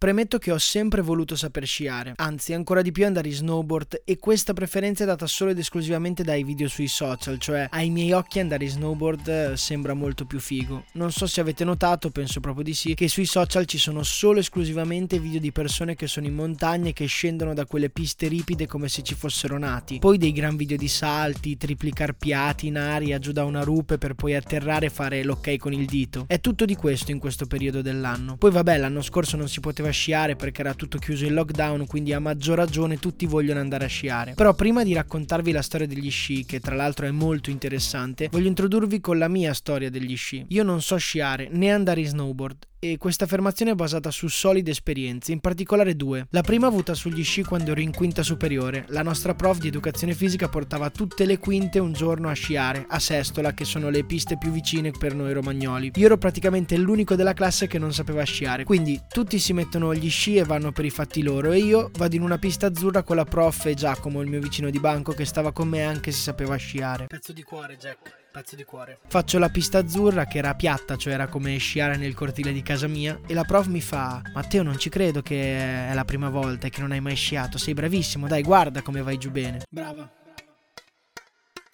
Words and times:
Premetto 0.00 0.38
che 0.38 0.50
ho 0.50 0.56
sempre 0.56 1.02
voluto 1.02 1.36
saper 1.36 1.66
sciare, 1.66 2.14
anzi 2.16 2.54
ancora 2.54 2.80
di 2.80 2.90
più 2.90 3.04
andare 3.04 3.28
in 3.28 3.34
snowboard 3.34 4.00
e 4.06 4.18
questa 4.18 4.54
preferenza 4.54 5.02
è 5.02 5.06
data 5.06 5.26
solo 5.26 5.50
ed 5.50 5.58
esclusivamente 5.58 6.24
dai 6.24 6.42
video 6.42 6.68
sui 6.68 6.88
social, 6.88 7.38
cioè 7.38 7.66
ai 7.68 7.90
miei 7.90 8.12
occhi 8.12 8.38
andare 8.38 8.64
in 8.64 8.70
snowboard 8.70 9.28
eh, 9.28 9.56
sembra 9.58 9.92
molto 9.92 10.24
più 10.24 10.40
figo. 10.40 10.84
Non 10.92 11.12
so 11.12 11.26
se 11.26 11.42
avete 11.42 11.64
notato, 11.64 12.08
penso 12.08 12.40
proprio 12.40 12.64
di 12.64 12.72
sì, 12.72 12.94
che 12.94 13.08
sui 13.08 13.26
social 13.26 13.66
ci 13.66 13.76
sono 13.76 14.02
solo 14.02 14.38
esclusivamente 14.38 15.18
video 15.18 15.38
di 15.38 15.52
persone 15.52 15.94
che 15.94 16.06
sono 16.06 16.26
in 16.26 16.34
montagna 16.34 16.88
e 16.88 16.92
che 16.94 17.04
scendono 17.04 17.52
da 17.52 17.66
quelle 17.66 17.90
piste 17.90 18.26
ripide 18.26 18.66
come 18.66 18.88
se 18.88 19.02
ci 19.02 19.14
fossero 19.14 19.58
nati. 19.58 19.98
Poi 19.98 20.16
dei 20.16 20.32
gran 20.32 20.56
video 20.56 20.78
di 20.78 20.88
salti, 20.88 21.58
tripli 21.58 21.92
carpiati 21.92 22.68
in 22.68 22.78
aria 22.78 23.18
giù 23.18 23.32
da 23.32 23.44
una 23.44 23.64
rupe 23.64 23.98
per 23.98 24.14
poi 24.14 24.34
atterrare 24.34 24.86
e 24.86 24.90
fare 24.90 25.22
l'ok 25.22 25.58
con 25.58 25.74
il 25.74 25.84
dito. 25.84 26.24
È 26.26 26.40
tutto 26.40 26.64
di 26.64 26.74
questo 26.74 27.10
in 27.10 27.18
questo 27.18 27.44
periodo 27.44 27.82
dell'anno. 27.82 28.38
Poi 28.38 28.50
vabbè, 28.50 28.78
l'anno 28.78 29.02
scorso 29.02 29.36
non 29.36 29.46
si 29.46 29.60
poteva 29.60 29.88
sciare 29.90 30.36
perché 30.36 30.60
era 30.60 30.74
tutto 30.74 30.98
chiuso 30.98 31.24
in 31.24 31.34
lockdown, 31.34 31.86
quindi 31.86 32.12
a 32.12 32.20
maggior 32.20 32.56
ragione 32.56 32.98
tutti 32.98 33.26
vogliono 33.26 33.60
andare 33.60 33.84
a 33.84 33.88
sciare. 33.88 34.34
Però 34.34 34.54
prima 34.54 34.82
di 34.82 34.92
raccontarvi 34.92 35.52
la 35.52 35.62
storia 35.62 35.86
degli 35.86 36.10
sci, 36.10 36.44
che 36.44 36.60
tra 36.60 36.74
l'altro 36.74 37.06
è 37.06 37.10
molto 37.10 37.50
interessante, 37.50 38.28
voglio 38.30 38.48
introdurvi 38.48 39.00
con 39.00 39.18
la 39.18 39.28
mia 39.28 39.54
storia 39.54 39.90
degli 39.90 40.16
sci. 40.16 40.44
Io 40.48 40.62
non 40.62 40.80
so 40.80 40.96
sciare 40.96 41.48
né 41.50 41.70
andare 41.70 42.00
in 42.00 42.06
snowboard 42.06 42.68
e 42.82 42.96
questa 42.96 43.24
affermazione 43.24 43.72
è 43.72 43.74
basata 43.74 44.10
su 44.10 44.26
solide 44.28 44.70
esperienze, 44.70 45.32
in 45.32 45.40
particolare 45.40 45.94
due. 45.94 46.26
La 46.30 46.40
prima 46.40 46.66
avuta 46.66 46.94
sugli 46.94 47.22
sci 47.22 47.44
quando 47.44 47.72
ero 47.72 47.80
in 47.80 47.92
quinta 47.92 48.22
superiore. 48.22 48.86
La 48.88 49.02
nostra 49.02 49.34
prof 49.34 49.58
di 49.58 49.68
educazione 49.68 50.14
fisica 50.14 50.48
portava 50.48 50.88
tutte 50.88 51.26
le 51.26 51.38
quinte 51.38 51.78
un 51.78 51.92
giorno 51.92 52.30
a 52.30 52.32
sciare, 52.32 52.86
a 52.88 52.98
Sestola, 52.98 53.52
che 53.52 53.66
sono 53.66 53.90
le 53.90 54.04
piste 54.04 54.38
più 54.38 54.50
vicine 54.50 54.92
per 54.92 55.14
noi 55.14 55.34
romagnoli. 55.34 55.92
Io 55.94 56.06
ero 56.06 56.16
praticamente 56.16 56.78
l'unico 56.78 57.14
della 57.14 57.34
classe 57.34 57.66
che 57.66 57.78
non 57.78 57.92
sapeva 57.92 58.24
sciare, 58.24 58.64
quindi 58.64 58.98
tutti 59.08 59.38
si 59.38 59.52
mettono 59.52 59.94
gli 59.94 60.08
sci 60.08 60.36
e 60.36 60.44
vanno 60.44 60.72
per 60.72 60.86
i 60.86 60.90
fatti 60.90 61.22
loro 61.22 61.52
e 61.52 61.58
io 61.58 61.90
vado 61.98 62.16
in 62.16 62.22
una 62.22 62.38
pista 62.38 62.66
azzurra 62.66 63.02
con 63.02 63.16
la 63.16 63.24
prof 63.24 63.66
e 63.66 63.74
Giacomo, 63.74 64.22
il 64.22 64.28
mio 64.28 64.40
vicino 64.40 64.70
di 64.70 64.80
banco, 64.80 65.12
che 65.12 65.26
stava 65.26 65.52
con 65.52 65.68
me 65.68 65.82
anche 65.82 66.12
se 66.12 66.20
sapeva 66.20 66.56
sciare. 66.56 67.08
Pezzo 67.08 67.34
di 67.34 67.42
cuore, 67.42 67.76
Jack. 67.76 68.19
Pezzo 68.32 68.54
di 68.54 68.64
cuore. 68.64 68.98
Faccio 69.08 69.38
la 69.38 69.48
pista 69.48 69.78
azzurra 69.78 70.26
che 70.26 70.38
era 70.38 70.54
piatta, 70.54 70.96
cioè 70.96 71.14
era 71.14 71.26
come 71.26 71.56
sciare 71.58 71.96
nel 71.96 72.14
cortile 72.14 72.52
di 72.52 72.62
casa 72.62 72.86
mia 72.86 73.18
e 73.26 73.34
la 73.34 73.42
prof 73.42 73.66
mi 73.66 73.80
fa 73.80 74.22
Matteo 74.32 74.62
non 74.62 74.78
ci 74.78 74.88
credo 74.88 75.20
che 75.20 75.88
è 75.88 75.94
la 75.94 76.04
prima 76.04 76.28
volta 76.28 76.68
e 76.68 76.70
che 76.70 76.80
non 76.80 76.92
hai 76.92 77.00
mai 77.00 77.16
sciato, 77.16 77.58
sei 77.58 77.74
bravissimo, 77.74 78.28
dai 78.28 78.42
guarda 78.42 78.82
come 78.82 79.02
vai 79.02 79.18
giù 79.18 79.30
bene. 79.30 79.62
Brava. 79.68 80.19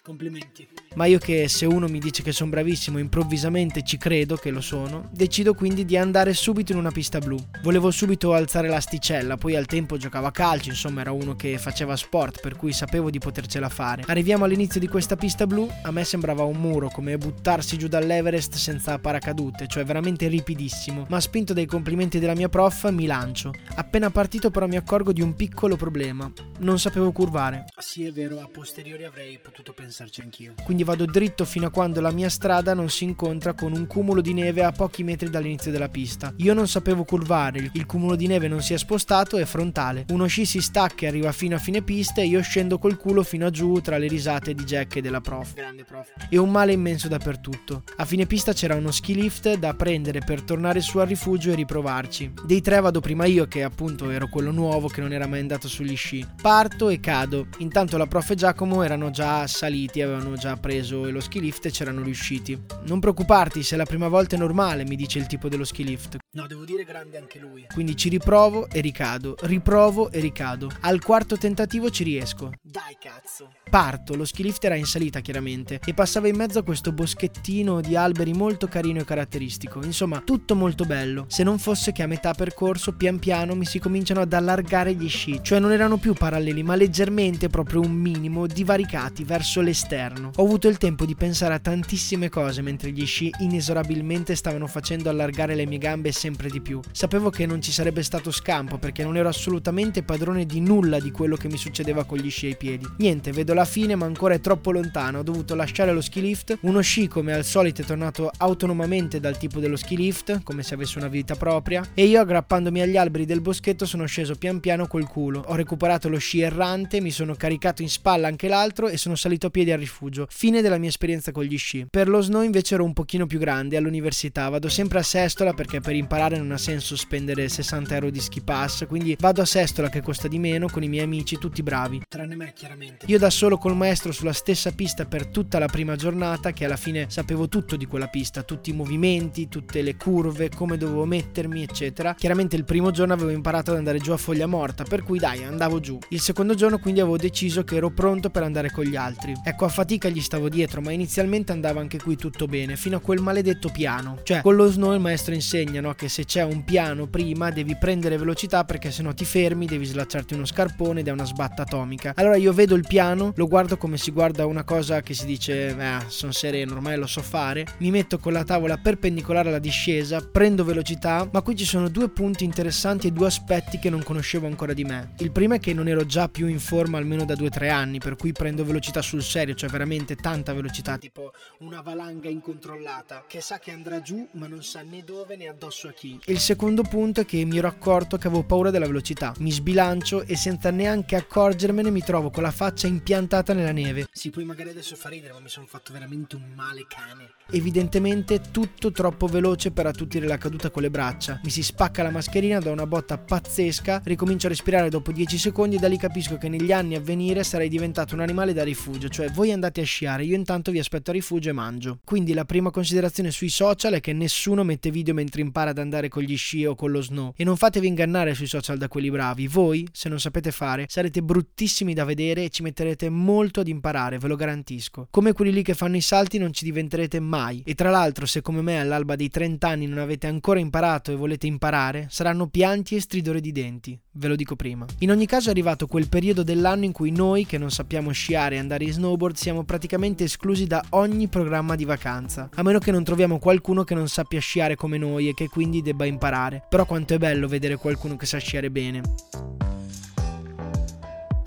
Complimenti. 0.07 0.65
Ma 0.95 1.05
io 1.05 1.19
che 1.19 1.49
se 1.49 1.65
uno 1.65 1.87
mi 1.87 1.99
dice 1.99 2.23
che 2.23 2.31
sono 2.31 2.49
bravissimo 2.49 2.97
improvvisamente 2.97 3.83
ci 3.83 3.97
credo 3.97 4.37
che 4.37 4.51
lo 4.51 4.61
sono, 4.61 5.09
decido 5.11 5.53
quindi 5.53 5.83
di 5.83 5.97
andare 5.97 6.33
subito 6.33 6.71
in 6.71 6.77
una 6.77 6.91
pista 6.91 7.19
blu. 7.19 7.37
Volevo 7.61 7.91
subito 7.91 8.33
alzare 8.33 8.69
l'asticella, 8.69 9.35
poi 9.35 9.57
al 9.57 9.65
tempo 9.65 9.97
giocavo 9.97 10.25
a 10.25 10.31
calcio, 10.31 10.69
insomma 10.69 11.01
era 11.01 11.11
uno 11.11 11.35
che 11.35 11.57
faceva 11.57 11.97
sport, 11.97 12.39
per 12.39 12.55
cui 12.55 12.71
sapevo 12.71 13.09
di 13.09 13.19
potercela 13.19 13.67
fare. 13.67 14.05
Arriviamo 14.07 14.45
all'inizio 14.45 14.79
di 14.79 14.87
questa 14.87 15.17
pista 15.17 15.45
blu, 15.45 15.69
a 15.83 15.91
me 15.91 16.05
sembrava 16.05 16.43
un 16.43 16.55
muro, 16.55 16.87
come 16.89 17.17
buttarsi 17.17 17.77
giù 17.77 17.87
dall'Everest 17.87 18.55
senza 18.55 18.97
paracadute, 18.97 19.67
cioè 19.67 19.83
veramente 19.83 20.27
ripidissimo. 20.29 21.05
Ma 21.09 21.19
spinto 21.19 21.53
dai 21.53 21.65
complimenti 21.65 22.17
della 22.17 22.33
mia 22.33 22.49
prof, 22.49 22.89
mi 22.91 23.05
lancio. 23.05 23.51
Appena 23.75 24.09
partito 24.09 24.49
però 24.51 24.67
mi 24.67 24.77
accorgo 24.77 25.11
di 25.11 25.21
un 25.21 25.35
piccolo 25.35 25.75
problema. 25.75 26.31
Non 26.59 26.79
sapevo 26.79 27.11
curvare. 27.11 27.65
Sì, 27.77 28.05
è 28.05 28.11
vero, 28.11 28.39
a 28.39 28.47
posteriori 28.47 29.03
avrei 29.03 29.37
potuto 29.37 29.73
pensarci 29.97 30.21
anch'io. 30.21 30.53
Quindi 30.63 30.83
vado 30.83 31.05
dritto 31.05 31.43
fino 31.43 31.67
a 31.67 31.71
quando 31.71 32.01
la 32.01 32.11
mia 32.11 32.29
strada 32.29 32.73
non 32.75 32.89
si 32.89 33.03
incontra 33.03 33.53
con 33.53 33.73
un 33.73 33.87
cumulo 33.87 34.21
di 34.21 34.33
neve 34.33 34.63
a 34.63 34.71
pochi 34.71 35.03
metri 35.03 35.29
dall'inizio 35.29 35.71
della 35.71 35.89
pista. 35.89 36.33
Io 36.37 36.53
non 36.53 36.67
sapevo 36.67 37.03
curvare, 37.03 37.71
il 37.73 37.85
cumulo 37.85 38.15
di 38.15 38.27
neve 38.27 38.47
non 38.47 38.61
si 38.61 38.73
è 38.73 38.77
spostato, 38.77 39.37
è 39.37 39.45
frontale. 39.45 40.05
Uno 40.09 40.27
sci 40.27 40.45
si 40.45 40.61
stacca 40.61 41.05
e 41.05 41.07
arriva 41.07 41.31
fino 41.31 41.55
a 41.55 41.59
fine 41.59 41.81
pista 41.81 42.21
e 42.21 42.27
io 42.27 42.41
scendo 42.41 42.77
col 42.77 42.97
culo 42.97 43.23
fino 43.23 43.47
a 43.47 43.49
giù 43.49 43.79
tra 43.81 43.97
le 43.97 44.07
risate 44.07 44.53
di 44.53 44.63
Jack 44.63 44.97
e 44.97 45.01
della 45.01 45.21
prof. 45.21 45.53
Grande 45.53 45.83
prof. 45.83 46.11
E 46.29 46.37
un 46.37 46.51
male 46.51 46.73
immenso 46.73 47.07
dappertutto. 47.07 47.83
A 47.97 48.05
fine 48.05 48.27
pista 48.27 48.53
c'era 48.53 48.75
uno 48.75 48.91
ski 48.91 49.15
lift 49.15 49.55
da 49.57 49.73
prendere 49.73 50.19
per 50.19 50.43
tornare 50.43 50.81
su 50.81 50.99
al 50.99 51.07
rifugio 51.07 51.51
e 51.51 51.55
riprovarci. 51.55 52.33
Dei 52.45 52.61
tre 52.61 52.79
vado 52.81 52.99
prima 52.99 53.25
io, 53.25 53.47
che 53.47 53.63
appunto 53.63 54.09
ero 54.11 54.27
quello 54.27 54.51
nuovo 54.51 54.87
che 54.87 55.01
non 55.01 55.11
era 55.11 55.25
mai 55.25 55.39
andato 55.39 55.67
sugli 55.67 55.95
sci. 55.95 56.25
Parto 56.39 56.89
e 56.89 56.99
cado. 56.99 57.47
Intanto 57.59 57.97
la 57.97 58.05
prof 58.05 58.29
e 58.31 58.35
Giacomo 58.35 58.83
erano 58.83 59.09
già 59.09 59.47
saliti, 59.47 59.85
avevano 60.01 60.35
già 60.35 60.55
preso 60.57 61.09
lo 61.09 61.19
ski 61.19 61.39
lift 61.39 61.65
e 61.65 61.71
c'erano 61.71 62.03
riusciti. 62.03 62.59
Non 62.85 62.99
preoccuparti, 62.99 63.63
se 63.63 63.75
la 63.75 63.85
prima 63.85 64.07
volta 64.07 64.35
è 64.35 64.39
normale, 64.39 64.85
mi 64.85 64.95
dice 64.95 65.19
il 65.19 65.27
tipo 65.27 65.49
dello 65.49 65.65
ski 65.65 65.83
lift. 65.83 66.17
No, 66.37 66.45
devo 66.45 66.65
dire 66.65 66.83
grande 66.83 67.17
anche 67.17 67.39
lui. 67.39 67.65
Quindi 67.73 67.95
ci 67.95 68.09
riprovo 68.09 68.69
e 68.69 68.79
ricado, 68.79 69.35
riprovo 69.41 70.11
e 70.11 70.19
ricado. 70.19 70.69
Al 70.81 71.01
quarto 71.01 71.35
tentativo 71.35 71.89
ci 71.89 72.03
riesco. 72.03 72.51
Dai 72.61 72.95
cazzo. 72.99 73.53
Parto, 73.67 74.15
lo 74.15 74.23
ski 74.23 74.43
lift 74.43 74.63
era 74.63 74.75
in 74.75 74.85
salita 74.85 75.19
chiaramente 75.19 75.79
e 75.83 75.95
passava 75.95 76.27
in 76.27 76.35
mezzo 76.35 76.59
a 76.59 76.63
questo 76.63 76.91
boschettino 76.91 77.81
di 77.81 77.95
alberi 77.95 78.33
molto 78.33 78.67
carino 78.67 78.99
e 78.99 79.03
caratteristico. 79.03 79.83
Insomma, 79.83 80.21
tutto 80.21 80.53
molto 80.53 80.85
bello. 80.85 81.25
Se 81.27 81.41
non 81.41 81.57
fosse 81.57 81.91
che 81.91 82.03
a 82.03 82.07
metà 82.07 82.35
percorso, 82.35 82.93
pian 82.93 83.17
piano, 83.17 83.55
mi 83.55 83.65
si 83.65 83.79
cominciano 83.79 84.21
ad 84.21 84.31
allargare 84.31 84.93
gli 84.93 85.09
sci, 85.09 85.39
cioè 85.41 85.57
non 85.57 85.71
erano 85.71 85.97
più 85.97 86.13
paralleli, 86.13 86.61
ma 86.61 86.75
leggermente, 86.75 87.49
proprio 87.49 87.81
un 87.81 87.93
minimo, 87.93 88.45
divaricati 88.45 89.23
verso 89.23 89.59
l'esterno. 89.61 90.29
Ho 90.35 90.43
avuto 90.43 90.67
il 90.67 90.77
tempo 90.77 91.03
di 91.03 91.15
pensare 91.15 91.55
a 91.55 91.59
tantissime 91.59 92.29
cose 92.29 92.61
mentre 92.61 92.91
gli 92.91 93.07
sci 93.07 93.31
inesorabilmente 93.39 94.35
stavano 94.35 94.67
facendo 94.67 95.09
allargare 95.09 95.55
le 95.55 95.65
mie 95.65 95.79
gambe 95.79 96.11
sempre 96.11 96.25
di 96.35 96.61
più. 96.61 96.79
Sapevo 96.91 97.29
che 97.29 97.45
non 97.45 97.61
ci 97.61 97.71
sarebbe 97.71 98.03
stato 98.03 98.31
scampo 98.31 98.77
perché 98.77 99.03
non 99.03 99.15
ero 99.17 99.29
assolutamente 99.29 100.03
padrone 100.03 100.45
di 100.45 100.59
nulla 100.59 100.99
di 100.99 101.11
quello 101.11 101.35
che 101.35 101.47
mi 101.47 101.57
succedeva 101.57 102.03
con 102.03 102.17
gli 102.17 102.29
sci 102.29 102.47
ai 102.47 102.57
piedi. 102.57 102.85
Niente, 102.97 103.31
vedo 103.31 103.53
la 103.53 103.65
fine, 103.65 103.95
ma 103.95 104.05
ancora 104.05 104.33
è 104.33 104.39
troppo 104.39 104.71
lontano. 104.71 105.19
Ho 105.19 105.23
dovuto 105.23 105.55
lasciare 105.55 105.93
lo 105.93 106.01
ski 106.01 106.21
lift. 106.21 106.57
Uno 106.61 106.81
sci, 106.81 107.07
come 107.07 107.33
al 107.33 107.45
solito, 107.45 107.81
è 107.81 107.85
tornato 107.85 108.31
autonomamente 108.37 109.19
dal 109.19 109.37
tipo 109.37 109.59
dello 109.59 109.75
ski 109.75 109.95
lift, 109.95 110.43
come 110.43 110.63
se 110.63 110.73
avesse 110.73 110.97
una 110.97 111.07
vita 111.07 111.35
propria. 111.35 111.85
E 111.93 112.05
io, 112.05 112.19
aggrappandomi 112.19 112.81
agli 112.81 112.97
alberi 112.97 113.25
del 113.25 113.41
boschetto, 113.41 113.85
sono 113.85 114.05
sceso 114.05 114.35
pian 114.35 114.59
piano 114.59 114.87
col 114.87 115.07
culo. 115.07 115.43
Ho 115.47 115.55
recuperato 115.55 116.09
lo 116.09 116.17
sci 116.17 116.41
errante, 116.41 117.01
mi 117.01 117.11
sono 117.11 117.35
caricato 117.35 117.81
in 117.81 117.89
spalla 117.89 118.27
anche 118.27 118.47
l'altro 118.47 118.87
e 118.87 118.97
sono 118.97 119.15
salito 119.15 119.47
a 119.47 119.49
piedi 119.49 119.71
al 119.71 119.79
rifugio. 119.79 120.27
Fine 120.29 120.61
della 120.61 120.77
mia 120.77 120.89
esperienza 120.89 121.31
con 121.31 121.43
gli 121.43 121.57
sci. 121.57 121.87
Per 121.89 122.07
lo 122.07 122.21
snow 122.21 122.41
invece 122.41 122.75
ero 122.75 122.83
un 122.83 122.93
pochino 122.93 123.25
più 123.25 123.39
grande, 123.39 123.77
all'università. 123.77 124.49
Vado 124.49 124.69
sempre 124.69 124.99
a 124.99 125.03
Sestola 125.03 125.53
perché 125.53 125.79
per 125.79 125.95
imparare 125.95 126.06
non 126.37 126.51
ha 126.51 126.57
senso 126.57 126.95
spendere 126.95 127.47
60 127.47 127.93
euro 127.93 128.09
di 128.09 128.19
ski 128.19 128.41
pass. 128.41 128.85
Quindi 128.87 129.15
vado 129.19 129.41
a 129.41 129.45
Sestola 129.45 129.89
che 129.89 130.01
costa 130.01 130.27
di 130.27 130.39
meno 130.39 130.67
con 130.67 130.83
i 130.83 130.87
miei 130.87 131.03
amici, 131.03 131.37
tutti 131.37 131.61
bravi. 131.61 132.01
Tranne 132.07 132.35
me, 132.35 132.53
chiaramente. 132.53 133.05
Io 133.07 133.17
da 133.17 133.29
solo 133.29 133.57
col 133.57 133.75
maestro 133.75 134.11
sulla 134.11 134.33
stessa 134.33 134.71
pista 134.71 135.05
per 135.05 135.27
tutta 135.27 135.59
la 135.59 135.67
prima 135.67 135.95
giornata, 135.95 136.51
che 136.51 136.65
alla 136.65 136.77
fine 136.77 137.05
sapevo 137.09 137.47
tutto 137.47 137.75
di 137.75 137.85
quella 137.85 138.07
pista, 138.07 138.43
tutti 138.43 138.69
i 138.69 138.73
movimenti, 138.73 139.47
tutte 139.47 139.81
le 139.81 139.95
curve, 139.95 140.49
come 140.49 140.77
dovevo 140.77 141.05
mettermi, 141.05 141.63
eccetera. 141.63 142.13
Chiaramente 142.15 142.55
il 142.55 142.63
primo 142.63 142.91
giorno 142.91 143.13
avevo 143.13 143.29
imparato 143.29 143.71
ad 143.71 143.77
andare 143.77 143.99
giù 143.99 144.11
a 144.11 144.17
foglia 144.17 144.47
morta, 144.47 144.83
per 144.83 145.03
cui 145.03 145.19
dai, 145.19 145.43
andavo 145.43 145.79
giù. 145.79 145.97
Il 146.09 146.19
secondo 146.19 146.55
giorno 146.55 146.79
quindi 146.79 146.99
avevo 146.99 147.17
deciso 147.17 147.63
che 147.63 147.75
ero 147.75 147.89
pronto 147.89 148.29
per 148.29 148.43
andare 148.43 148.71
con 148.71 148.85
gli 148.85 148.95
altri. 148.95 149.33
Ecco, 149.43 149.65
a 149.65 149.69
fatica 149.69 150.09
gli 150.09 150.21
stavo 150.21 150.49
dietro, 150.49 150.81
ma 150.81 150.91
inizialmente 150.91 151.51
andava 151.51 151.79
anche 151.79 151.99
qui 151.99 152.15
tutto 152.15 152.45
bene, 152.45 152.75
fino 152.75 152.97
a 152.97 152.99
quel 152.99 153.21
maledetto 153.21 153.69
piano. 153.69 154.19
Cioè, 154.23 154.41
con 154.41 154.55
lo 154.55 154.67
snow 154.67 154.93
il 154.93 154.99
maestro 154.99 155.33
insegna, 155.33 155.81
no, 155.81 155.93
che 155.97 156.07
se 156.07 156.23
c'è 156.23 156.43
un 156.43 156.63
piano 156.63 157.07
prima 157.07 157.49
devi 157.49 157.75
prendere 157.75 158.17
velocità 158.17 158.63
perché 158.63 158.91
sennò 158.91 159.13
ti 159.13 159.25
fermi, 159.25 159.65
devi 159.65 159.83
slacciarti 159.83 160.35
uno 160.35 160.45
scarpone 160.45 161.01
ed 161.01 161.07
è 161.07 161.11
una 161.11 161.25
sbatta 161.25 161.63
atomica. 161.63 162.13
Allora 162.15 162.37
io 162.37 162.53
vedo 162.53 162.75
il 162.75 162.85
piano, 162.87 163.33
lo 163.35 163.47
guardo 163.47 163.75
come 163.75 163.97
si 163.97 164.11
guarda 164.11 164.45
una 164.45 164.63
cosa 164.63 165.01
che 165.01 165.13
si 165.13 165.25
dice, 165.25 165.75
eh, 165.75 165.97
sono 166.07 166.31
sereno, 166.31 166.73
ormai 166.73 166.97
lo 166.97 167.07
so 167.07 167.21
fare. 167.21 167.65
Mi 167.79 167.89
metto 167.91 168.19
con 168.19 168.31
la 168.31 168.43
tavola 168.43 168.77
perpendicolare 168.77 169.49
alla 169.49 169.59
discesa, 169.59 170.21
prendo 170.21 170.63
velocità, 170.63 171.27
ma 171.31 171.41
qui 171.41 171.55
ci 171.55 171.65
sono 171.65 171.89
due 171.89 172.09
punti 172.09 172.43
interessanti 172.43 173.07
e 173.07 173.11
due 173.11 173.27
aspetti 173.27 173.79
che 173.79 173.89
non 173.89 174.03
conoscevo 174.03 174.45
ancora 174.45 174.73
di 174.73 174.83
me. 174.83 175.13
Il 175.17 175.31
primo 175.31 175.55
è 175.55 175.59
che 175.59 175.73
non 175.73 175.87
ero 175.87 176.05
già 176.05 176.29
più 176.29 176.47
in 176.47 176.59
forma 176.59 176.99
almeno 176.99 177.25
da 177.25 177.33
2-3 177.33 177.69
anni, 177.69 177.97
per 177.97 178.15
cui 178.15 178.31
prendo 178.31 178.63
velocità 178.63 179.01
sul 179.01 179.23
serio, 179.23 179.55
cioè 179.55 179.69
veramente 179.69 180.15
tanta 180.15 180.53
velocità. 180.53 180.97
Tipo 180.97 181.33
una 181.59 181.81
valanga 181.81 182.29
incontrollata 182.29 183.25
che 183.27 183.41
sa 183.41 183.57
che 183.57 183.71
andrà 183.71 184.01
giù 184.01 184.27
ma 184.33 184.47
non 184.47 184.63
sa 184.63 184.81
né 184.83 185.03
dove 185.03 185.35
né 185.35 185.47
addosso 185.47 185.86
a 185.89 185.93
chi. 185.93 186.19
Il 186.25 186.39
secondo 186.39 186.83
punto 186.83 187.21
è 187.21 187.25
che 187.25 187.43
mi 187.45 187.57
ero 187.57 187.67
accorto 187.67 188.17
che 188.17 188.27
avevo 188.27 188.43
paura 188.43 188.69
della 188.71 188.85
velocità. 188.85 189.33
Mi 189.39 189.51
sbilancio 189.51 190.23
e 190.23 190.35
senza 190.35 190.71
neanche 190.71 191.15
accorgermene 191.15 191.89
mi 191.89 192.01
trovo 192.01 192.29
con 192.29 192.43
la 192.43 192.51
faccia 192.51 192.87
impiantata 192.87 193.53
nella 193.53 193.71
neve. 193.71 194.07
Sì, 194.11 194.29
poi 194.29 194.43
magari 194.43 194.69
adesso 194.69 194.95
fa 194.95 195.09
ridere, 195.09 195.33
ma 195.33 195.39
mi 195.39 195.49
sono 195.49 195.65
fatto 195.65 195.93
veramente 195.93 196.35
un 196.35 196.51
male 196.55 196.85
cane. 196.87 197.31
Evidentemente 197.51 198.41
tutto 198.51 198.91
troppo 198.91 199.27
veloce 199.27 199.71
per 199.71 199.85
attutire 199.85 200.27
la 200.27 200.37
caduta 200.37 200.69
con 200.69 200.81
le 200.81 200.89
braccia. 200.89 201.39
Mi 201.43 201.49
si 201.49 201.63
spacca 201.63 202.03
la 202.03 202.11
mascherina 202.11 202.59
da 202.59 202.71
una 202.71 202.85
botta 202.85 203.17
pazzesca, 203.17 204.01
ricomincio 204.03 204.47
a 204.47 204.49
respirare 204.49 204.89
dopo 204.89 205.11
10 205.11 205.37
secondi 205.37 205.77
e 205.77 205.79
da 205.79 205.87
lì 205.87 205.97
capisco 205.97 206.37
che 206.37 206.49
negli 206.49 206.71
anni 206.71 206.95
a 206.95 206.99
venire 206.99 207.43
sarei 207.43 207.69
diventato 207.69 208.15
un 208.15 208.21
animale 208.21 208.53
da 208.53 208.63
rifugio, 208.63 209.07
cioè 209.07 209.29
voi 209.29 209.51
andate 209.51 209.81
a 209.81 209.85
sciare, 209.85 210.25
io 210.25 210.35
intanto 210.35 210.71
vi 210.71 210.79
aspetto 210.79 211.11
a 211.11 211.13
rifugio 211.13 211.49
e 211.49 211.53
mangio. 211.53 211.99
Quindi 212.03 212.33
la 212.33 212.45
prima 212.45 212.71
considerazione 212.71 213.31
sui 213.31 213.49
social 213.49 213.93
è 213.93 214.01
che 214.01 214.13
nessuno 214.13 214.63
mette 214.63 214.91
video 214.91 215.13
mentre 215.13 215.41
impara 215.41 215.73
ad 215.77 215.83
andare 215.83 216.09
con 216.09 216.23
gli 216.23 216.35
sci 216.35 216.65
o 216.65 216.75
con 216.75 216.91
lo 216.91 217.01
snow 217.01 217.33
e 217.35 217.43
non 217.43 217.55
fatevi 217.55 217.87
ingannare 217.87 218.33
sui 218.33 218.47
social 218.47 218.77
da 218.77 218.87
quelli 218.87 219.09
bravi. 219.09 219.47
Voi, 219.47 219.87
se 219.91 220.09
non 220.09 220.19
sapete 220.19 220.51
fare, 220.51 220.85
sarete 220.89 221.21
bruttissimi 221.21 221.93
da 221.93 222.03
vedere 222.03 222.43
e 222.43 222.49
ci 222.49 222.63
metterete 222.63 223.09
molto 223.09 223.59
ad 223.59 223.67
imparare, 223.67 224.17
ve 224.17 224.27
lo 224.27 224.35
garantisco. 224.35 225.07
Come 225.11 225.33
quelli 225.33 225.51
lì 225.51 225.63
che 225.63 225.73
fanno 225.73 225.95
i 225.95 226.01
salti 226.01 226.37
non 226.37 226.53
ci 226.53 226.65
diventerete 226.65 227.19
mai. 227.19 227.61
E 227.65 227.75
tra 227.75 227.89
l'altro, 227.89 228.25
se 228.25 228.41
come 228.41 228.61
me 228.61 228.79
all'alba 228.79 229.15
dei 229.15 229.29
30 229.29 229.67
anni 229.67 229.87
non 229.87 229.99
avete 229.99 230.27
ancora 230.27 230.59
imparato 230.59 231.11
e 231.11 231.15
volete 231.15 231.47
imparare, 231.47 232.07
saranno 232.09 232.47
pianti 232.47 232.95
e 232.95 233.01
stridore 233.01 233.39
di 233.39 233.51
denti. 233.51 233.99
Ve 234.13 234.27
lo 234.27 234.35
dico 234.35 234.55
prima. 234.55 234.85
In 234.99 235.11
ogni 235.11 235.27
caso 235.27 235.49
è 235.49 235.51
arrivato 235.51 235.85
quel 235.85 236.09
periodo 236.09 236.41
dell'anno 236.41 236.85
in 236.85 236.91
cui 236.91 237.11
noi, 237.11 237.45
che 237.45 237.59
non 237.59 237.69
sappiamo 237.69 238.11
sciare 238.11 238.55
e 238.55 238.59
andare 238.59 238.85
in 238.85 238.91
snowboard, 238.91 239.35
siamo 239.35 239.63
praticamente 239.63 240.23
esclusi 240.23 240.65
da 240.65 240.83
ogni 240.91 241.27
programma 241.27 241.75
di 241.75 241.85
vacanza. 241.85 242.49
A 242.55 242.63
meno 242.63 242.79
che 242.79 242.91
non 242.91 243.03
troviamo 243.03 243.37
qualcuno 243.37 243.83
che 243.83 243.93
non 243.93 244.07
sappia 244.07 244.39
sciare 244.39 244.75
come 244.75 244.97
noi 244.97 245.29
e 245.29 245.33
che 245.35 245.47
quindi 245.47 245.66
debba 245.69 246.05
imparare. 246.05 246.63
Però 246.67 246.85
quanto 246.85 247.13
è 247.13 247.17
bello 247.17 247.47
vedere 247.47 247.77
qualcuno 247.77 248.15
che 248.15 248.25
sa 248.25 248.37
sciare 248.37 248.71
bene 248.71 249.01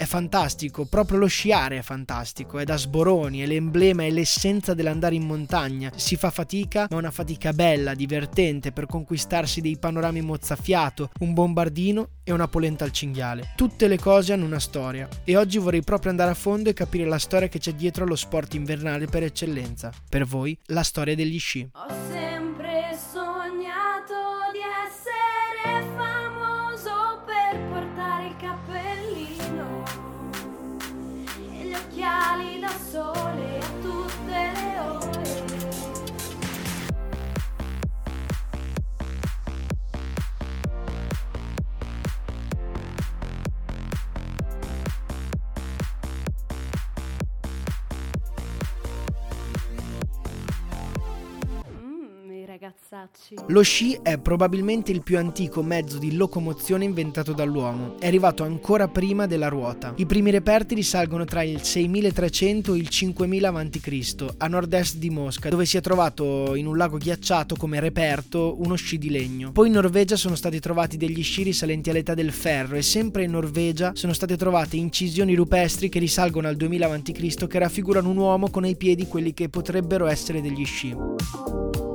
è 0.01 0.07
fantastico, 0.07 0.87
proprio 0.87 1.19
lo 1.19 1.27
sciare 1.27 1.77
è 1.77 1.83
fantastico, 1.83 2.59
è 2.59 2.65
da 2.65 2.79
sboroni, 2.79 3.41
è 3.41 3.47
l'emblema, 3.47 4.03
è 4.03 4.11
l'essenza 4.11 4.73
dell'andare 4.73 5.15
in 5.15 5.27
montagna. 5.27 5.93
Si 5.95 6.17
fa 6.17 6.31
fatica, 6.31 6.87
ma 6.89 6.97
una 6.97 7.11
fatica 7.11 7.53
bella, 7.53 7.93
divertente, 7.93 8.73
per 8.73 8.87
conquistarsi 8.87 9.61
dei 9.61 9.77
panorami 9.77 10.23
mozzafiato, 10.23 11.11
un 11.19 11.35
bombardino 11.35 12.13
e 12.25 12.33
una 12.33 12.49
polenta 12.49 12.85
al 12.85 12.93
cinghiale. 12.93 13.53
Tutte 13.57 13.89
le 13.89 13.99
cose 13.99 14.33
hanno 14.33 14.47
una 14.47 14.59
storia 14.59 15.07
e 15.23 15.37
oggi 15.37 15.59
vorrei 15.59 15.83
proprio 15.83 16.13
andare 16.13 16.31
a 16.31 16.35
fondo 16.35 16.71
e 16.71 16.73
capire 16.73 17.05
la 17.05 17.19
storia 17.19 17.49
che 17.49 17.59
c'è 17.59 17.75
dietro 17.75 18.05
allo 18.05 18.17
sport 18.17 18.55
invernale 18.55 19.05
per 19.05 19.25
eccellenza. 19.25 19.93
Per 20.09 20.25
voi, 20.25 20.59
la 20.69 20.83
storia 20.83 21.15
degli 21.15 21.39
sci. 21.39 21.69
Ragazzacci. 52.61 53.37
Lo 53.47 53.63
sci 53.63 53.99
è 54.03 54.19
probabilmente 54.19 54.93
il 54.93 55.03
più 55.03 55.17
antico 55.17 55.63
mezzo 55.63 55.97
di 55.97 56.15
locomozione 56.15 56.85
inventato 56.85 57.33
dall'uomo. 57.33 57.99
È 57.99 58.07
arrivato 58.07 58.43
ancora 58.43 58.87
prima 58.89 59.27
della 59.27 59.49
ruota. 59.49 59.95
I 59.97 60.05
primi 60.05 60.31
reperti 60.31 60.75
risalgono 60.75 61.25
tra 61.25 61.43
il 61.43 61.63
6300 61.63 62.75
e 62.75 62.77
il 62.77 62.89
5000 62.89 63.49
a.C., 63.49 64.27
a 64.37 64.47
nord-est 64.47 64.97
di 64.97 65.09
Mosca, 65.09 65.49
dove 65.49 65.65
si 65.65 65.79
è 65.79 65.81
trovato 65.81 66.55
in 66.55 66.67
un 66.67 66.77
lago 66.77 66.99
ghiacciato 66.99 67.57
come 67.57 67.81
reperto 67.81 68.57
uno 68.61 68.75
sci 68.75 68.99
di 68.99 69.09
legno. 69.09 69.53
Poi 69.53 69.69
in 69.69 69.75
Norvegia 69.75 70.17
sono 70.17 70.35
stati 70.35 70.61
trovati 70.61 70.99
degli 70.99 71.23
sci 71.23 71.45
risalenti 71.45 71.89
all'età 71.89 72.13
del 72.13 72.31
ferro 72.31 72.77
e 72.77 72.83
sempre 72.83 73.25
in 73.25 73.31
Norvegia 73.31 73.93
sono 73.95 74.13
state 74.13 74.37
trovate 74.37 74.77
incisioni 74.77 75.35
rupestri 75.35 75.89
che 75.89 75.99
risalgono 75.99 76.49
al 76.49 76.57
2000 76.57 76.93
a.C. 76.93 77.47
che 77.47 77.59
raffigurano 77.59 78.11
un 78.11 78.19
uomo 78.19 78.51
con 78.51 78.65
ai 78.65 78.77
piedi 78.77 79.07
quelli 79.07 79.33
che 79.33 79.49
potrebbero 79.49 80.07
essere 80.07 80.43
degli 80.43 80.67
sci. 80.67 81.90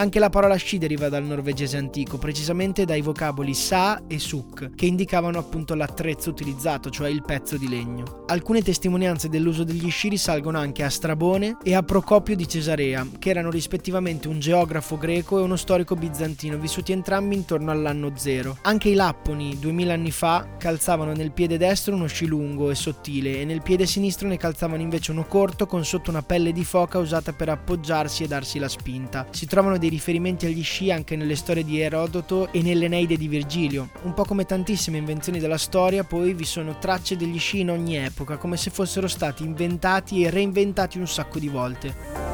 Anche 0.00 0.18
la 0.18 0.30
parola 0.30 0.54
sci 0.56 0.78
deriva 0.78 1.10
dal 1.10 1.24
norvegese 1.24 1.76
antico, 1.76 2.16
precisamente 2.16 2.86
dai 2.86 3.02
vocaboli 3.02 3.52
sa 3.52 4.00
e 4.06 4.18
suk, 4.18 4.74
che 4.74 4.86
indicavano 4.86 5.38
appunto 5.38 5.74
l'attrezzo 5.74 6.30
utilizzato, 6.30 6.88
cioè 6.88 7.10
il 7.10 7.22
pezzo 7.22 7.58
di 7.58 7.68
legno. 7.68 8.24
Alcune 8.28 8.62
testimonianze 8.62 9.28
dell'uso 9.28 9.62
degli 9.62 9.90
sci 9.90 10.08
risalgono 10.08 10.56
anche 10.56 10.84
a 10.84 10.88
Strabone 10.88 11.58
e 11.62 11.74
a 11.74 11.82
Procopio 11.82 12.34
di 12.34 12.48
Cesarea, 12.48 13.06
che 13.18 13.28
erano 13.28 13.50
rispettivamente 13.50 14.26
un 14.26 14.40
geografo 14.40 14.96
greco 14.96 15.38
e 15.38 15.42
uno 15.42 15.56
storico 15.56 15.94
bizantino, 15.96 16.56
vissuti 16.56 16.92
entrambi 16.92 17.34
intorno 17.34 17.70
all'anno 17.70 18.10
zero. 18.16 18.56
Anche 18.62 18.88
i 18.88 18.94
Lapponi, 18.94 19.58
duemila 19.58 19.92
anni 19.92 20.12
fa, 20.12 20.48
calzavano 20.56 21.12
nel 21.12 21.32
piede 21.32 21.58
destro 21.58 21.94
uno 21.94 22.06
sci 22.06 22.24
lungo 22.24 22.70
e 22.70 22.74
sottile 22.74 23.42
e 23.42 23.44
nel 23.44 23.60
piede 23.60 23.84
sinistro 23.84 24.28
ne 24.28 24.38
calzavano 24.38 24.80
invece 24.80 25.10
uno 25.10 25.26
corto 25.26 25.66
con 25.66 25.84
sotto 25.84 26.08
una 26.08 26.22
pelle 26.22 26.52
di 26.52 26.64
foca 26.64 26.96
usata 26.96 27.34
per 27.34 27.50
appoggiarsi 27.50 28.22
e 28.22 28.28
darsi 28.28 28.58
la 28.58 28.68
spinta. 28.68 29.26
Si 29.30 29.44
trovano 29.44 29.76
dei 29.76 29.88
riferimenti 29.90 30.46
agli 30.46 30.62
sci 30.62 30.90
anche 30.90 31.16
nelle 31.16 31.36
storie 31.36 31.64
di 31.64 31.80
Erodoto 31.80 32.50
e 32.52 32.62
nell'Eneide 32.62 33.16
di 33.16 33.28
Virgilio. 33.28 33.90
Un 34.02 34.14
po' 34.14 34.24
come 34.24 34.46
tantissime 34.46 34.96
invenzioni 34.96 35.38
della 35.38 35.58
storia, 35.58 36.04
poi 36.04 36.32
vi 36.32 36.46
sono 36.46 36.78
tracce 36.78 37.16
degli 37.16 37.38
sci 37.38 37.60
in 37.60 37.70
ogni 37.70 37.96
epoca, 37.96 38.38
come 38.38 38.56
se 38.56 38.70
fossero 38.70 39.08
stati 39.08 39.42
inventati 39.42 40.22
e 40.22 40.30
reinventati 40.30 40.98
un 40.98 41.06
sacco 41.06 41.38
di 41.38 41.48
volte. 41.48 42.29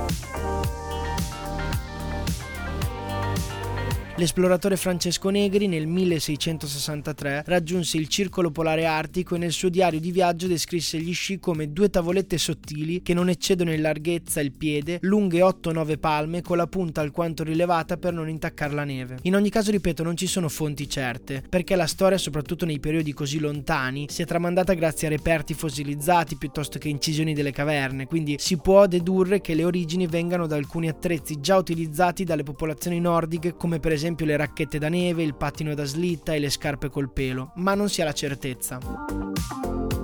L'esploratore 4.18 4.78
Francesco 4.78 5.28
Negri 5.28 5.66
nel 5.66 5.86
1663 5.86 7.42
raggiunse 7.44 7.98
il 7.98 8.08
circolo 8.08 8.50
polare 8.50 8.86
artico 8.86 9.34
e 9.34 9.38
nel 9.38 9.52
suo 9.52 9.68
diario 9.68 10.00
di 10.00 10.10
viaggio 10.10 10.46
descrisse 10.46 10.98
gli 10.98 11.12
sci 11.12 11.38
come 11.38 11.70
due 11.70 11.90
tavolette 11.90 12.38
sottili 12.38 13.02
che 13.02 13.12
non 13.12 13.28
eccedono 13.28 13.74
in 13.74 13.82
larghezza 13.82 14.40
il 14.40 14.52
piede, 14.52 15.00
lunghe 15.02 15.40
8-9 15.40 15.98
palme 15.98 16.40
con 16.40 16.56
la 16.56 16.66
punta 16.66 17.02
alquanto 17.02 17.44
rilevata 17.44 17.98
per 17.98 18.14
non 18.14 18.30
intaccare 18.30 18.72
la 18.72 18.84
neve. 18.84 19.18
In 19.24 19.34
ogni 19.34 19.50
caso, 19.50 19.70
ripeto, 19.70 20.02
non 20.02 20.16
ci 20.16 20.26
sono 20.26 20.48
fonti 20.48 20.88
certe, 20.88 21.42
perché 21.46 21.76
la 21.76 21.86
storia, 21.86 22.16
soprattutto 22.16 22.64
nei 22.64 22.80
periodi 22.80 23.12
così 23.12 23.38
lontani, 23.38 24.06
si 24.08 24.22
è 24.22 24.24
tramandata 24.24 24.72
grazie 24.72 25.08
a 25.08 25.10
reperti 25.10 25.52
fossilizzati 25.52 26.36
piuttosto 26.36 26.78
che 26.78 26.88
incisioni 26.88 27.34
delle 27.34 27.52
caverne, 27.52 28.06
quindi 28.06 28.36
si 28.38 28.56
può 28.56 28.86
dedurre 28.86 29.42
che 29.42 29.52
le 29.52 29.64
origini 29.64 30.06
vengano 30.06 30.46
da 30.46 30.56
alcuni 30.56 30.88
attrezzi 30.88 31.38
già 31.38 31.58
utilizzati 31.58 32.24
dalle 32.24 32.44
popolazioni 32.44 32.98
nordiche 32.98 33.54
come 33.54 33.78
per 33.78 33.92
esempio 33.92 34.04
esempio 34.06 34.26
le 34.26 34.36
racchette 34.36 34.78
da 34.78 34.88
neve, 34.88 35.24
il 35.24 35.34
pattino 35.34 35.74
da 35.74 35.84
slitta 35.84 36.32
e 36.32 36.38
le 36.38 36.48
scarpe 36.48 36.88
col 36.88 37.10
pelo, 37.10 37.50
ma 37.56 37.74
non 37.74 37.88
si 37.88 38.02
ha 38.02 38.04
la 38.04 38.12
certezza. 38.12 38.78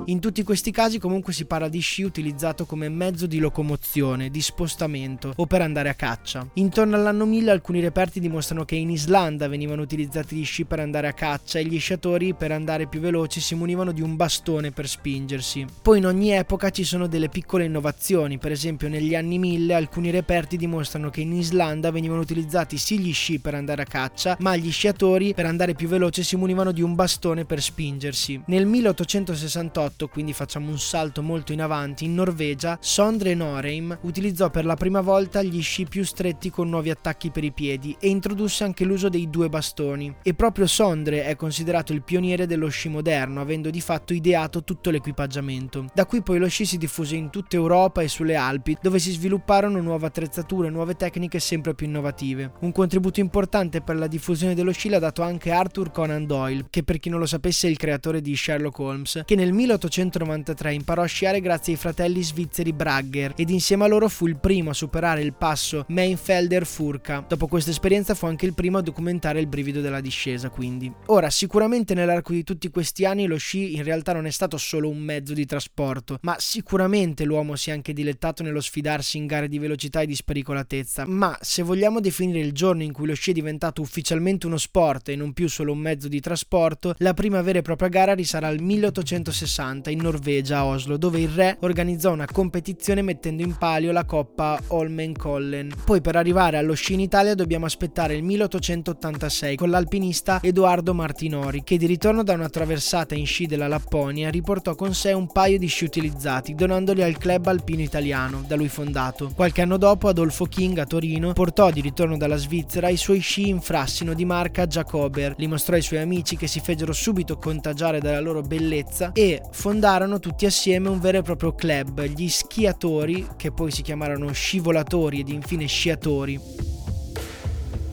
In 0.07 0.19
tutti 0.19 0.43
questi 0.43 0.73
casi 0.73 0.99
comunque 0.99 1.33
si 1.33 1.45
parla 1.45 1.69
di 1.69 1.79
sci 1.79 2.03
utilizzato 2.03 2.67
come 2.67 2.89
mezzo 2.89 3.27
di 3.27 3.39
locomozione, 3.39 4.31
di 4.31 4.43
spostamento 4.43 5.33
o 5.37 5.47
per 5.47 5.63
andare 5.63 5.91
a 5.91 5.95
caccia. 5.95 6.45
Intorno 6.55 6.97
all'anno 6.97 7.25
1000 7.25 7.53
alcuni 7.53 7.81
reperti 7.81 8.19
dimostrano 8.19 8.65
che 8.65 8.75
in 8.75 8.91
Islanda 8.91 9.47
venivano 9.47 9.81
utilizzati 9.83 10.35
gli 10.35 10.45
sci 10.45 10.65
per 10.65 10.81
andare 10.81 11.07
a 11.07 11.13
caccia 11.13 11.61
e 11.61 11.65
gli 11.65 11.79
sciatori 11.79 12.35
per 12.35 12.51
andare 12.51 12.89
più 12.89 12.99
veloci 12.99 13.41
si 13.41 13.55
munivano 13.55 13.93
di 13.93 14.01
un 14.01 14.17
bastone 14.17 14.73
per 14.73 14.89
spingersi. 14.89 15.67
Poi 15.81 15.99
in 15.99 16.07
ogni 16.07 16.33
epoca 16.33 16.71
ci 16.71 16.83
sono 16.83 17.07
delle 17.07 17.29
piccole 17.29 17.67
innovazioni, 17.67 18.39
per 18.39 18.51
esempio 18.51 18.89
negli 18.89 19.15
anni 19.15 19.39
1000 19.39 19.73
alcuni 19.73 20.11
reperti 20.11 20.57
dimostrano 20.57 21.11
che 21.11 21.21
in 21.21 21.33
Islanda 21.33 21.93
venivano 21.93 22.23
utilizzati 22.23 22.77
sì 22.77 22.99
gli 22.99 23.13
sci 23.13 23.39
per 23.39 23.55
andare 23.55 23.83
a 23.83 23.87
caccia, 23.87 24.37
ma 24.41 24.57
gli 24.57 24.73
sciatori 24.73 25.33
per 25.33 25.47
andare 25.47 25.75
più 25.75 25.87
veloce 25.87 26.25
si 26.25 26.35
munivano 26.35 26.73
di 26.73 26.83
un 26.83 26.97
bastone 26.97 27.45
per 27.45 27.63
spingersi. 27.63 28.43
Nel 28.47 28.67
1868 28.67 29.91
quindi 30.09 30.33
facciamo 30.33 30.71
un 30.71 30.79
salto 30.79 31.23
molto 31.23 31.53
in 31.53 31.61
avanti, 31.61 32.05
in 32.05 32.15
Norvegia, 32.15 32.79
Sondre 32.81 33.35
Norheim 33.35 33.99
utilizzò 34.03 34.51
per 34.51 34.65
la 34.65 34.77
prima 34.77 35.01
volta 35.01 35.43
gli 35.43 35.63
sci 35.63 35.85
più 35.85 36.05
stretti 36.05 36.51
con 36.51 36.69
nuovi 36.69 36.91
attacchi 36.91 37.31
per 37.31 37.45
i 37.45 37.53
piedi 37.53 37.97
e 37.99 38.09
introdusse 38.09 38.65
anche 38.65 38.85
l'uso 38.85 39.09
dei 39.09 39.31
due 39.31 39.49
bastoni. 39.49 40.15
E 40.23 40.35
proprio 40.35 40.67
Sondre 40.67 41.25
è 41.25 41.37
considerato 41.37 41.93
il 41.93 42.03
pioniere 42.03 42.47
dello 42.47 42.69
sci 42.69 42.89
moderno, 42.89 43.41
avendo 43.41 43.71
di 43.71 43.81
fatto 43.81 44.13
ideato 44.13 44.65
tutto 44.65 44.91
l'equipaggiamento. 44.91 45.87
Da 45.95 46.07
qui 46.07 46.23
poi 46.23 46.39
lo 46.39 46.49
sci 46.49 46.65
si 46.65 46.79
diffuse 46.79 47.17
in 47.17 47.31
tutta 47.31 47.57
Europa 47.57 48.03
e 48.03 48.09
sulle 48.09 48.35
Alpi, 48.35 48.77
dove 48.81 48.99
si 48.99 49.13
svilupparono 49.13 49.81
nuove 49.81 50.07
attrezzature 50.07 50.71
nuove 50.71 50.95
tecniche 50.95 51.39
sempre 51.39 51.75
più 51.75 51.87
innovative. 51.87 52.53
Un 52.61 52.73
contributo 52.73 53.21
importante 53.21 53.81
per 53.81 53.97
la 53.97 54.07
diffusione 54.07 54.55
dello 54.55 54.73
sci 54.73 54.89
l'ha 54.89 54.99
dato 54.99 55.23
anche 55.23 55.51
Arthur 55.51 55.91
Conan 55.91 56.27
Doyle, 56.27 56.67
che 56.71 56.83
per 56.83 56.99
chi 56.99 57.09
non 57.09 57.19
lo 57.19 57.27
sapesse 57.27 57.67
è 57.67 57.71
il 57.71 57.77
creatore 57.77 58.21
di 58.21 58.35
Sherlock 58.35 58.79
Holmes, 58.79 59.23
che 59.25 59.35
nel 59.35 59.53
18 59.53 59.82
1893 59.83 60.75
imparò 60.75 61.03
a 61.03 61.07
sciare 61.07 61.41
grazie 61.41 61.73
ai 61.73 61.79
fratelli 61.79 62.23
svizzeri 62.23 62.73
Bragger 62.73 63.33
ed 63.37 63.51
insieme 63.51 63.85
a 63.85 63.89
loro 63.89 64.09
fu 64.09 64.27
il 64.27 64.37
primo 64.37 64.71
a 64.71 64.75
superare 64.75 65.23
il 65.23 65.33
passo 65.33 65.85
Mainfelder 65.89 66.67
Furka. 66.67 67.25
Dopo 67.27 67.47
questa 67.47 67.71
esperienza 67.71 68.15
fu 68.15 68.27
anche 68.27 68.47
il 68.47 68.55
primo 68.55 68.79
a 68.79 68.83
documentare 68.83 69.41
il 69.41 69.47
brivido 69.47 69.81
della 69.81 70.01
discesa, 70.01 70.51
quindi. 70.51 70.93
Ora, 71.07 71.31
sicuramente 71.31 71.95
nell'arco 71.95 72.33
di 72.33 72.45
tutti 72.45 72.71
questi 72.71 73.05
anni 73.05 73.27
lo 73.27 73.37
sci 73.37 73.75
in 73.75 73.83
realtà 73.83 74.13
non 74.13 74.27
è 74.27 74.31
stato 74.31 74.57
solo 74.57 74.89
un 74.89 74.99
mezzo 74.99 75.33
di 75.33 75.47
trasporto, 75.47 76.19
ma 76.23 76.37
sicuramente 76.39 77.25
l'uomo 77.25 77.57
si 77.57 77.71
è 77.71 77.73
anche 77.73 77.93
dilettato 77.93 78.43
nello 78.43 78.61
sfidarsi 78.61 79.17
in 79.17 79.27
gare 79.27 79.49
di 79.49 79.59
velocità 79.59 80.03
e 80.03 80.07
di 80.07 80.15
spericolatezza. 80.15 81.07
Ma 81.07 81.37
se 81.41 81.63
vogliamo 81.63 82.01
definire 82.01 82.41
il 82.41 82.53
giorno 82.53 82.83
in 82.83 82.93
cui 82.93 83.07
lo 83.07 83.15
sci 83.15 83.31
è 83.31 83.35
diventato 83.35 83.81
ufficialmente 83.81 84.47
uno 84.47 84.59
sport 84.59 85.09
e 85.09 85.17
non 85.17 85.33
più 85.33 85.49
solo 85.49 85.73
un 85.73 85.79
mezzo 85.79 86.09
di 86.09 86.21
trasporto, 86.21 86.95
la 86.99 87.15
prima 87.15 87.43
vera 87.43 87.59
e 87.59 87.63
propria 87.63 87.89
gara 87.89 88.15
risale 88.15 88.47
al 88.47 88.61
1860 88.61 89.72
in 89.91 90.01
Norvegia 90.01 90.59
a 90.59 90.67
Oslo, 90.67 90.97
dove 90.97 91.21
il 91.21 91.29
re 91.29 91.57
organizzò 91.61 92.13
una 92.13 92.27
competizione 92.31 93.03
mettendo 93.03 93.43
in 93.43 93.57
palio 93.57 93.93
la 93.93 94.05
coppa 94.05 94.61
Holmenkollen. 94.67 95.73
Poi 95.85 96.01
per 96.01 96.17
arrivare 96.17 96.59
allo 96.59 96.75
sci 96.75 96.95
in 96.95 97.01
Italia 97.01 97.35
dobbiamo 97.35 97.67
aspettare 97.67 98.15
il 98.15 98.23
1886 98.23 99.57
con 99.57 99.71
l'alpinista 99.71 100.41
Edoardo 100.43 100.95
Martinori, 100.95 101.63
che 101.63 101.77
di 101.77 101.87
ritorno 101.87 102.23
da 102.23 102.35
una 102.35 102.49
traversata 102.49 103.15
in 103.15 103.27
sci 103.27 103.47
della 103.47 103.69
Lapponia 103.69 104.31
riportò 104.31 104.75
con 104.75 104.95
sé 104.95 105.13
un 105.13 105.27
paio 105.27 105.59
di 105.59 105.67
sci 105.67 105.85
utilizzati, 105.85 106.55
donandoli 106.55 107.03
al 107.03 107.17
club 107.19 107.47
alpino 107.47 107.83
italiano, 107.83 108.45
da 108.47 108.57
lui 108.57 108.69
fondato. 108.69 109.31
Qualche 109.35 109.63
anno 109.63 109.77
dopo 109.77 110.09
Adolfo 110.09 110.45
King 110.45 110.79
a 110.79 110.87
Torino 110.87 111.33
portò 111.33 111.71
di 111.71 111.81
ritorno 111.81 112.17
dalla 112.17 112.37
Svizzera 112.37 112.89
i 112.89 112.97
suoi 112.97 113.21
sci 113.21 113.49
in 113.49 113.61
frassino 113.61 114.15
di 114.15 114.25
marca 114.25 114.67
Jacober, 114.67 115.35
li 115.37 115.47
mostrò 115.47 115.77
ai 115.77 115.83
suoi 115.83 116.01
amici 116.01 116.37
che 116.37 116.47
si 116.47 116.61
fecero 116.61 116.93
subito 116.93 117.37
contagiare 117.37 118.01
dalla 118.01 118.21
loro 118.21 118.43
bellezza 118.43 119.13
e 119.13 119.41
fondarono 119.63 120.19
tutti 120.19 120.45
assieme 120.45 120.89
un 120.89 120.99
vero 120.99 121.19
e 121.19 121.23
proprio 121.23 121.55
club, 121.55 122.03
gli 122.03 122.29
schiatori, 122.29 123.29
che 123.37 123.53
poi 123.53 123.71
si 123.71 123.83
chiamarono 123.83 124.33
scivolatori 124.33 125.21
ed 125.21 125.29
infine 125.29 125.67
sciatori. 125.67 126.72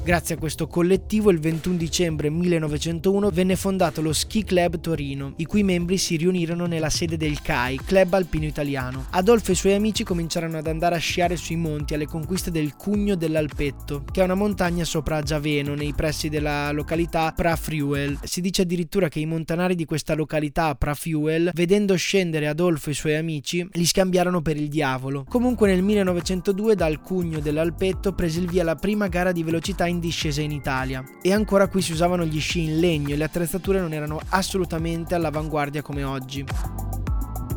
Grazie 0.01 0.35
a 0.35 0.37
questo 0.37 0.65
collettivo, 0.65 1.29
il 1.29 1.39
21 1.39 1.75
dicembre 1.75 2.29
1901 2.29 3.29
venne 3.29 3.55
fondato 3.57 4.01
lo 4.01 4.13
Ski 4.13 4.43
Club 4.43 4.79
Torino, 4.79 5.33
i 5.35 5.45
cui 5.45 5.61
membri 5.61 5.97
si 5.97 6.15
riunirono 6.15 6.65
nella 6.65 6.89
sede 6.89 7.17
del 7.17 7.41
CAI, 7.41 7.81
Club 7.85 8.13
Alpino 8.13 8.45
Italiano. 8.45 9.05
Adolfo 9.11 9.49
e 9.49 9.53
i 9.53 9.57
suoi 9.57 9.73
amici 9.73 10.03
cominciarono 10.03 10.57
ad 10.57 10.67
andare 10.67 10.95
a 10.95 10.99
sciare 10.99 11.35
sui 11.35 11.57
monti 11.57 11.93
alle 11.93 12.07
conquiste 12.07 12.49
del 12.49 12.75
Cugno 12.75 13.15
dell'Alpetto, 13.15 14.03
che 14.09 14.21
è 14.21 14.23
una 14.23 14.35
montagna 14.35 14.85
sopra 14.85 15.21
Giaveno, 15.21 15.75
nei 15.75 15.93
pressi 15.93 16.29
della 16.29 16.71
località 16.71 17.33
Prafriuel. 17.35 18.19
Si 18.23 18.41
dice 18.41 18.63
addirittura 18.63 19.09
che 19.09 19.19
i 19.19 19.25
montanari 19.25 19.75
di 19.75 19.85
questa 19.85 20.15
località 20.15 20.73
Prafriuel, 20.75 21.51
vedendo 21.53 21.95
scendere 21.97 22.47
Adolfo 22.47 22.87
e 22.87 22.93
i 22.93 22.95
suoi 22.95 23.15
amici, 23.15 23.67
li 23.73 23.85
scambiarono 23.85 24.41
per 24.41 24.55
il 24.55 24.69
diavolo. 24.69 25.25
Comunque 25.27 25.67
nel 25.69 25.83
1902 25.83 26.75
dal 26.75 27.01
Cugno 27.01 27.39
dell'Alpetto 27.41 28.13
prese 28.13 28.39
il 28.39 28.47
via 28.47 28.63
la 28.63 28.75
prima 28.75 29.07
gara 29.07 29.31
di 29.33 29.43
velocità 29.43 29.87
in 29.89 29.99
discesa 29.99 30.41
in 30.41 30.51
Italia. 30.51 31.03
E 31.21 31.33
ancora 31.33 31.67
qui 31.67 31.81
si 31.81 31.91
usavano 31.91 32.25
gli 32.25 32.39
sci 32.39 32.63
in 32.63 32.79
legno 32.79 33.13
e 33.13 33.17
le 33.17 33.25
attrezzature 33.25 33.79
non 33.79 33.93
erano 33.93 34.19
assolutamente 34.29 35.15
all'avanguardia 35.15 35.81
come 35.81 36.03
oggi. 36.03 36.45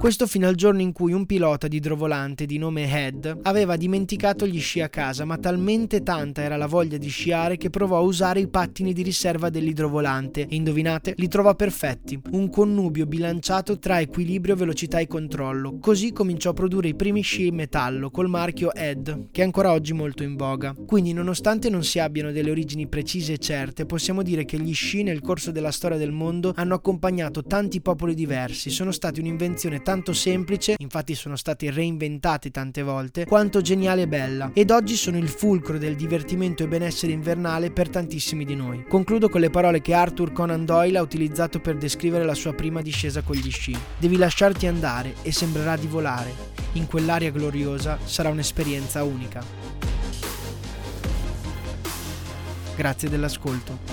Questo 0.02 0.26
fino 0.26 0.48
al 0.48 0.56
giorno 0.56 0.80
in 0.80 0.90
cui 0.90 1.12
un 1.12 1.26
pilota 1.26 1.68
di 1.68 1.76
idrovolante 1.76 2.44
di 2.44 2.58
nome 2.58 2.90
Head 2.90 3.38
aveva 3.42 3.76
dimenticato 3.76 4.48
gli 4.48 4.58
sci 4.58 4.80
a 4.80 4.88
casa, 4.88 5.24
ma 5.24 5.38
talmente 5.38 6.02
tanta 6.02 6.42
era 6.42 6.56
la 6.56 6.66
voglia 6.66 6.96
di 6.96 7.08
sciare 7.08 7.56
che 7.56 7.70
provò 7.70 7.98
a 7.98 8.00
usare 8.00 8.40
i 8.40 8.48
pattini 8.48 8.92
di 8.92 9.02
riserva 9.02 9.48
dell'idrovolante 9.48 10.40
e 10.40 10.56
indovinate, 10.56 11.14
li 11.18 11.28
trovò 11.28 11.54
perfetti, 11.54 12.20
un 12.32 12.50
connubio 12.50 13.06
bilanciato 13.06 13.78
tra 13.78 14.00
equilibrio, 14.00 14.56
velocità 14.56 14.98
e 14.98 15.06
controllo. 15.06 15.78
Così 15.78 16.10
cominciò 16.10 16.50
a 16.50 16.54
produrre 16.54 16.88
i 16.88 16.96
primi 16.96 17.20
sci 17.20 17.46
in 17.46 17.54
metallo 17.54 18.10
col 18.10 18.28
marchio 18.28 18.74
Head, 18.74 19.28
che 19.30 19.42
è 19.42 19.44
ancora 19.44 19.70
oggi 19.70 19.92
molto 19.92 20.24
in 20.24 20.34
voga. 20.34 20.74
Quindi, 20.84 21.12
nonostante 21.12 21.70
non 21.70 21.84
si 21.84 22.00
abbiano 22.00 22.32
delle 22.32 22.50
origini 22.50 22.88
precise 22.88 23.34
e 23.34 23.38
certe, 23.38 23.86
possiamo 23.86 24.24
dire 24.24 24.44
che 24.46 24.58
gli 24.58 24.74
sci 24.74 25.04
nel 25.04 25.20
corso 25.20 25.52
della 25.52 25.70
storia 25.70 25.96
del 25.96 26.10
mondo 26.10 26.52
hanno 26.56 26.74
accompagnato 26.74 27.44
tanti 27.44 27.80
popoli 27.80 28.16
diversi, 28.16 28.68
sono 28.68 28.90
stati 28.90 29.20
un'invenzione 29.20 29.76
tanto 29.76 29.90
tanto 29.92 30.14
semplice, 30.14 30.76
infatti 30.78 31.14
sono 31.14 31.36
stati 31.36 31.68
reinventati 31.68 32.50
tante 32.50 32.82
volte, 32.82 33.26
quanto 33.26 33.60
geniale 33.60 34.02
e 34.02 34.08
bella, 34.08 34.50
ed 34.54 34.70
oggi 34.70 34.96
sono 34.96 35.18
il 35.18 35.28
fulcro 35.28 35.76
del 35.76 35.96
divertimento 35.96 36.62
e 36.62 36.66
benessere 36.66 37.12
invernale 37.12 37.70
per 37.70 37.90
tantissimi 37.90 38.46
di 38.46 38.56
noi. 38.56 38.86
Concludo 38.88 39.28
con 39.28 39.42
le 39.42 39.50
parole 39.50 39.82
che 39.82 39.92
Arthur 39.92 40.32
Conan 40.32 40.64
Doyle 40.64 40.96
ha 40.96 41.02
utilizzato 41.02 41.60
per 41.60 41.76
descrivere 41.76 42.24
la 42.24 42.32
sua 42.32 42.54
prima 42.54 42.80
discesa 42.80 43.20
con 43.20 43.36
gli 43.36 43.50
sci. 43.50 43.76
Devi 43.98 44.16
lasciarti 44.16 44.66
andare 44.66 45.16
e 45.20 45.30
sembrerà 45.30 45.76
di 45.76 45.86
volare. 45.86 46.32
In 46.72 46.86
quell'aria 46.86 47.30
gloriosa 47.30 47.98
sarà 48.02 48.30
un'esperienza 48.30 49.04
unica. 49.04 49.44
Grazie 52.74 53.10
dell'ascolto. 53.10 53.91